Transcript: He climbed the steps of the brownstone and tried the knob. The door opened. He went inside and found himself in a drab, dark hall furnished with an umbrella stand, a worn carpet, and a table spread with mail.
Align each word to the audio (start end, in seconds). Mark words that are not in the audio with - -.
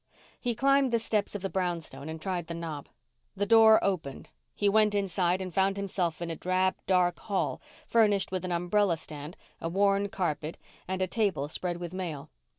He 0.39 0.55
climbed 0.55 0.91
the 0.91 0.97
steps 0.97 1.35
of 1.35 1.43
the 1.43 1.49
brownstone 1.51 2.09
and 2.09 2.19
tried 2.19 2.47
the 2.47 2.55
knob. 2.55 2.89
The 3.37 3.45
door 3.45 3.79
opened. 3.83 4.29
He 4.55 4.67
went 4.67 4.95
inside 4.95 5.43
and 5.43 5.53
found 5.53 5.77
himself 5.77 6.23
in 6.23 6.31
a 6.31 6.35
drab, 6.35 6.73
dark 6.87 7.19
hall 7.19 7.61
furnished 7.85 8.31
with 8.31 8.43
an 8.43 8.51
umbrella 8.51 8.97
stand, 8.97 9.37
a 9.59 9.69
worn 9.69 10.09
carpet, 10.09 10.57
and 10.87 11.03
a 11.03 11.07
table 11.07 11.47
spread 11.49 11.77
with 11.77 11.93
mail. 11.93 12.31